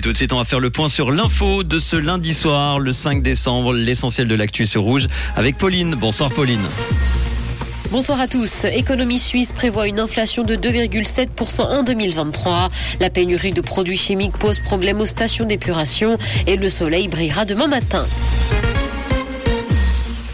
Et 0.00 0.02
tout 0.02 0.14
de 0.14 0.16
suite, 0.16 0.32
on 0.32 0.38
va 0.38 0.46
faire 0.46 0.60
le 0.60 0.70
point 0.70 0.88
sur 0.88 1.10
l'info 1.10 1.62
de 1.62 1.78
ce 1.78 1.94
lundi 1.94 2.32
soir, 2.32 2.78
le 2.78 2.90
5 2.90 3.22
décembre, 3.22 3.74
l'essentiel 3.74 4.28
de 4.28 4.34
l'actu 4.34 4.66
sur 4.66 4.80
Rouge, 4.80 5.08
avec 5.36 5.58
Pauline. 5.58 5.94
Bonsoir 5.94 6.30
Pauline. 6.30 6.62
Bonsoir 7.90 8.18
à 8.18 8.26
tous. 8.26 8.64
Économie 8.64 9.18
suisse 9.18 9.52
prévoit 9.52 9.88
une 9.88 10.00
inflation 10.00 10.42
de 10.42 10.56
2,7% 10.56 11.60
en 11.60 11.82
2023. 11.82 12.70
La 12.98 13.10
pénurie 13.10 13.52
de 13.52 13.60
produits 13.60 13.98
chimiques 13.98 14.38
pose 14.38 14.58
problème 14.60 15.02
aux 15.02 15.06
stations 15.06 15.44
d'épuration 15.44 16.16
et 16.46 16.56
le 16.56 16.70
soleil 16.70 17.08
brillera 17.08 17.44
demain 17.44 17.66
matin. 17.66 18.06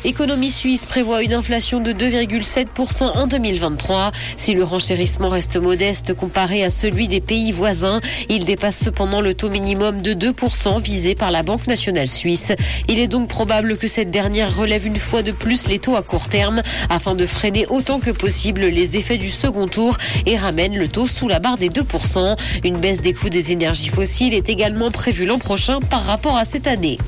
Économie 0.07 0.53
suisse 0.53 0.87
prévoit 0.87 1.25
une 1.25 1.33
inflation 1.33 1.81
de 1.81 1.93
2,7% 1.93 3.03
en 3.03 3.27
2023. 3.27 4.13
Si 4.37 4.55
le 4.55 4.63
renchérissement 4.63 5.31
reste 5.31 5.57
modeste 5.57 6.15
comparé 6.15 6.63
à 6.63 6.71
celui 6.71 7.09
des 7.09 7.21
pays 7.21 7.51
voisins, 7.51 8.01
il 8.29 8.45
dépasse 8.45 8.79
cependant 8.79 9.21
le 9.21 9.35
taux 9.35 9.51
minimum 9.51 10.03
de 10.03 10.15
2% 10.15 10.81
visé 10.81 11.17
par 11.17 11.33
la 11.33 11.43
Banque 11.43 11.67
nationale 11.67 12.07
suisse. 12.07 12.53
Il 12.87 13.01
est 13.01 13.09
donc 13.09 13.29
probable 13.29 13.77
que 13.77 13.89
cette 13.89 14.13
dernière 14.13 14.57
relève 14.57 14.87
une 14.87 14.95
fois 14.95 15.25
de 15.25 15.33
plus 15.33 15.67
les 15.67 15.81
taux 15.81 15.97
à 15.97 16.03
court 16.03 16.29
terme 16.29 16.63
afin 16.89 17.17
de 17.17 17.27
freiner 17.27 17.67
autant 17.67 17.99
que 17.99 18.13
possible 18.13 18.61
les 18.61 18.97
effets 18.97 19.19
du 19.19 19.29
second 19.29 19.67
tour 19.67 19.99
et 20.25 20.37
ramène 20.37 20.77
le 20.77 20.87
taux 20.87 21.09
sous 21.09 21.27
la 21.27 21.41
barre 21.41 21.59
des 21.59 21.69
2%. 21.69 22.37
Une 22.63 22.79
baisse 22.79 23.01
des 23.01 23.13
coûts 23.13 23.29
des 23.29 23.51
énergies 23.51 23.89
fossiles 23.89 24.35
est 24.35 24.51
également 24.51 24.93
prévue 24.93 25.27
l'an 25.27 25.41
prochain 25.41 25.81
par 25.81 26.05
rapport 26.05 26.37
à 26.37 26.45
cette 26.45 26.69
année. 26.69 26.99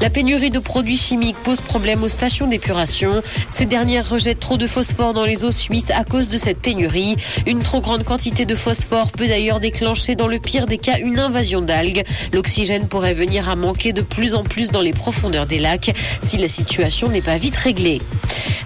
La 0.00 0.08
pénurie 0.08 0.50
de 0.50 0.58
produits 0.58 0.96
chimiques 0.96 1.36
pose 1.44 1.60
problème 1.60 2.02
aux 2.02 2.08
stations 2.08 2.46
d'épuration. 2.46 3.22
Ces 3.50 3.66
dernières 3.66 4.08
rejettent 4.08 4.40
trop 4.40 4.56
de 4.56 4.66
phosphore 4.66 5.12
dans 5.12 5.26
les 5.26 5.44
eaux 5.44 5.52
suisses 5.52 5.90
à 5.90 6.04
cause 6.04 6.28
de 6.28 6.38
cette 6.38 6.58
pénurie. 6.58 7.16
Une 7.46 7.60
trop 7.62 7.82
grande 7.82 8.04
quantité 8.04 8.46
de 8.46 8.54
phosphore 8.54 9.12
peut 9.12 9.26
d'ailleurs 9.26 9.60
déclencher 9.60 10.14
dans 10.14 10.26
le 10.26 10.38
pire 10.38 10.66
des 10.66 10.78
cas 10.78 10.98
une 10.98 11.18
invasion 11.18 11.60
d'algues. 11.60 12.04
L'oxygène 12.32 12.88
pourrait 12.88 13.12
venir 13.12 13.50
à 13.50 13.56
manquer 13.56 13.92
de 13.92 14.00
plus 14.00 14.34
en 14.34 14.42
plus 14.42 14.70
dans 14.70 14.80
les 14.80 14.94
profondeurs 14.94 15.46
des 15.46 15.58
lacs 15.58 15.94
si 16.22 16.38
la 16.38 16.48
situation 16.48 17.08
n'est 17.08 17.20
pas 17.20 17.36
vite 17.36 17.56
réglée. 17.56 18.00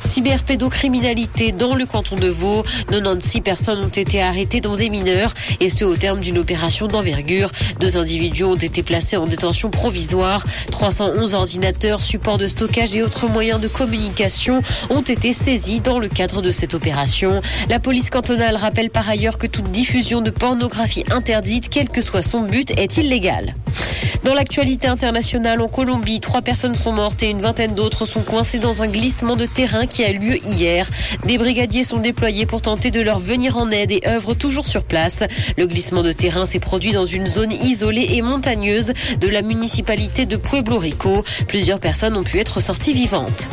Cyberpédocriminalité 0.01 1.51
dans 1.53 1.75
le 1.75 1.87
canton 1.87 2.15
de 2.15 2.29
Vaud. 2.29 2.63
96 2.91 3.41
personnes 3.41 3.85
ont 3.85 3.89
été 3.89 4.23
arrêtées 4.23 4.61
dont 4.61 4.77
des 4.77 4.91
mineurs 4.91 5.33
et 5.61 5.69
ce 5.69 5.85
au 5.85 5.97
terme 5.97 6.21
d'une 6.21 6.39
opération 6.39 6.87
d'envergure. 6.87 7.51
Deux 7.81 7.97
individus 7.97 8.45
ont 8.45 8.55
été 8.55 8.83
placés 8.83 9.17
en 9.17 9.27
détention 9.27 9.71
provisoire. 9.71 10.45
311 10.71 11.24
ordinateurs, 11.33 12.03
supports 12.03 12.37
de 12.37 12.47
stockage 12.49 12.95
et 12.95 13.03
autres 13.03 13.27
moyens 13.29 13.61
de 13.61 13.69
communication 13.69 14.61
ont 14.91 15.01
été 15.01 15.33
saisis 15.33 15.81
dans 15.81 15.99
le 15.99 16.09
cadre 16.09 16.43
de 16.43 16.51
cette 16.51 16.75
opération. 16.75 17.41
La 17.71 17.79
police 17.79 18.11
cantonale 18.11 18.57
rappelle 18.57 18.91
par 18.91 19.09
ailleurs 19.09 19.39
que 19.39 19.47
toute 19.47 19.71
diffusion 19.71 20.21
de 20.21 20.31
pornographie 20.31 21.05
interdite, 21.11 21.69
quel 21.71 21.89
que 21.89 22.03
soit 22.03 22.23
son 22.23 22.43
but, 22.43 22.71
est 22.79 22.99
illégale. 22.99 23.55
Dans 24.25 24.33
l'actualité 24.33 24.87
internationale, 24.87 25.61
en 25.61 25.69
Colombie, 25.69 26.19
trois 26.19 26.41
personnes 26.41 26.77
sont 26.77 26.93
mortes 26.93 27.23
et 27.23 27.29
une 27.29 27.43
vingtaine 27.43 27.75
d'autres 27.75 28.07
sont 28.07 28.23
coincées 28.23 28.59
dans 28.59 28.81
un 28.81 28.87
glissement 28.87 29.37
de 29.37 29.45
terrain 29.45 29.87
qui 29.87 30.03
a 30.03 30.13
lieu 30.13 30.39
hier. 30.47 30.89
Des 31.27 31.37
brigadiers 31.37 31.85
sont 31.85 31.99
déployés 31.99 32.47
pour 32.47 32.63
tenter 32.63 32.91
de 32.91 33.03
leur 33.03 33.19
venir 33.19 33.59
en 33.59 33.71
aide 33.71 33.93
et 33.93 34.01
œuvrent 34.09 34.35
toujours 34.35 34.67
sur 34.67 34.85
place. 34.85 35.25
Le 35.59 35.67
glissement 35.67 36.03
de 36.03 36.13
terrain 36.13 36.47
s'est 36.47 36.59
produit 36.59 36.93
dans 36.93 37.05
une 37.05 37.27
zone 37.27 37.53
isolée 37.53 38.07
et 38.13 38.23
montagneuse 38.23 38.95
de 39.21 39.29
la 39.29 39.43
municipalité 39.43 40.25
de 40.25 40.37
Pueblo 40.37 40.79
Rico. 40.79 41.23
Plusieurs 41.47 41.79
personnes 41.79 42.17
ont 42.17 42.25
pu 42.25 42.39
être 42.39 42.61
sorties 42.61 42.95
vivantes. 42.95 43.47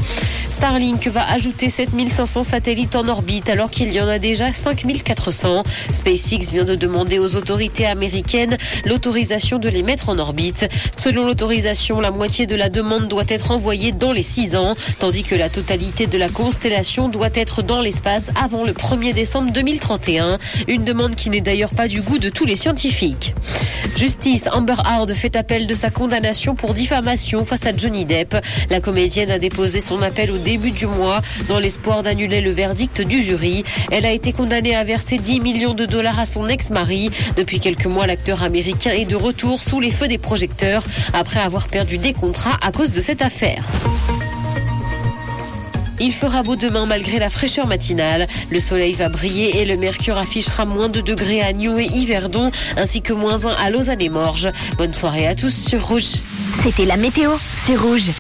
Starlink 0.52 1.08
va 1.08 1.28
ajouter 1.32 1.70
7500 1.70 2.44
satellites 2.44 2.96
en 2.96 3.08
orbite 3.08 3.50
alors 3.50 3.72
qu'il 3.72 3.92
y 3.92 4.02
en 4.02 4.08
a 4.08 4.20
déjà 4.20 4.54
5400. 4.54 5.64
SpaceX 5.92 6.52
vient 6.52 6.66
de 6.66 6.76
demander 6.76 7.20
aux 7.20 7.36
autorités 7.36 7.88
américaines 7.88 8.58
l'autorisation 8.86 9.60
de 9.60 9.70
les 9.70 9.82
mettre 9.82 10.10
en 10.10 10.20
orbite. 10.20 10.61
Selon 10.98 11.26
l'autorisation, 11.26 12.00
la 12.00 12.12
moitié 12.12 12.46
de 12.46 12.56
la 12.56 12.70
demande 12.70 13.08
doit 13.08 13.24
être 13.28 13.52
envoyée 13.52 13.92
dans 13.92 14.12
les 14.12 14.24
6 14.24 14.56
ans, 14.56 14.76
tandis 15.00 15.24
que 15.24 15.36
la 15.36 15.50
totalité 15.50 16.08
de 16.08 16.18
la 16.18 16.30
constellation 16.30 17.10
doit 17.10 17.30
être 17.34 17.62
dans 17.62 17.82
l'espace 17.82 18.30
avant 18.42 18.64
le 18.64 18.74
1er 18.74 19.14
décembre 19.14 19.52
2031. 19.52 20.38
Une 20.68 20.84
demande 20.84 21.16
qui 21.16 21.30
n'est 21.30 21.42
d'ailleurs 21.42 21.74
pas 21.74 21.88
du 21.88 22.02
goût 22.02 22.20
de 22.20 22.30
tous 22.30 22.46
les 22.46 22.56
scientifiques. 22.56 23.34
Justice, 23.96 24.48
Amber 24.52 24.76
Hard 24.86 25.14
fait 25.14 25.36
appel 25.36 25.68
de 25.68 25.74
sa 25.74 25.90
condamnation 25.90 26.56
pour 26.56 26.74
diffamation 26.74 27.46
face 27.46 27.66
à 27.66 27.76
Johnny 27.76 28.06
Depp. 28.06 28.36
La 28.70 28.80
comédienne 28.80 29.32
a 29.32 29.40
déposé 29.40 29.80
son 29.80 30.02
appel 30.02 30.32
au 30.32 30.38
début 30.38 30.72
du 30.72 30.86
mois 30.86 31.22
dans 31.48 31.60
l'espoir 31.60 32.04
d'annuler 32.04 32.42
le 32.42 32.52
verdict 32.52 33.02
du 33.02 33.22
jury. 33.22 33.64
Elle 33.92 34.06
a 34.06 34.12
été 34.12 34.34
condamnée 34.34 34.76
à 34.76 34.84
verser 34.84 35.18
10 35.18 35.40
millions 35.40 35.74
de 35.74 35.86
dollars 35.86 36.20
à 36.20 36.26
son 36.26 36.48
ex-mari. 36.48 37.10
Depuis 37.36 37.60
quelques 37.60 37.88
mois, 37.88 38.08
l'acteur 38.08 38.44
américain 38.44 38.92
est 38.92 39.06
de 39.06 39.16
retour 39.16 39.60
sous 39.60 39.80
les 39.80 39.92
feux 39.92 40.08
des 40.08 40.18
projecteurs 40.18 40.51
après 41.14 41.40
avoir 41.40 41.68
perdu 41.68 41.98
des 41.98 42.14
contrats 42.14 42.58
à 42.62 42.72
cause 42.72 42.92
de 42.92 43.02
cette 43.02 43.22
affaire. 43.22 43.64
Il 46.04 46.14
fera 46.14 46.42
beau 46.42 46.56
demain 46.56 46.88
malgré 46.88 47.20
la 47.20 47.30
fraîcheur 47.30 47.68
matinale. 47.68 48.28
Le 48.50 48.60
soleil 48.60 48.94
va 48.94 49.08
briller 49.08 49.62
et 49.62 49.66
le 49.66 49.78
mercure 49.78 50.18
affichera 50.18 50.66
moins 50.66 50.90
de 50.90 51.00
degrés 51.00 51.42
à 51.42 51.54
Nyon 51.54 51.78
et 51.78 51.86
Yverdon, 51.86 52.50
ainsi 52.76 53.04
que 53.04 53.14
moins 53.14 53.46
1 53.46 53.50
à 53.52 53.70
Lausanne 53.70 54.02
et 54.02 54.10
Morges. 54.10 54.50
Bonne 54.80 54.96
soirée 54.96 55.28
à 55.28 55.36
tous 55.36 55.54
sur 55.54 55.88
Rouge. 55.88 56.16
C'était 56.64 56.86
la 56.86 56.98
météo, 56.98 57.30
c'est 57.64 57.76
Rouge. 57.76 58.10